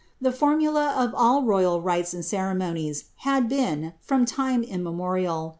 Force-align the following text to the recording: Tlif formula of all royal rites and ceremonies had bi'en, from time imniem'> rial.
Tlif 0.23 0.33
formula 0.33 0.95
of 0.97 1.13
all 1.13 1.43
royal 1.43 1.79
rites 1.79 2.11
and 2.11 2.25
ceremonies 2.25 3.03
had 3.17 3.47
bi'en, 3.47 3.93
from 4.01 4.25
time 4.25 4.63
imniem'> 4.63 4.97
rial. 4.99 5.49